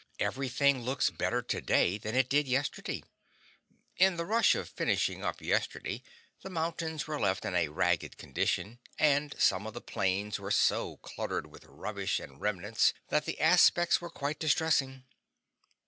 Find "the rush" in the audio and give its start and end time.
4.16-4.56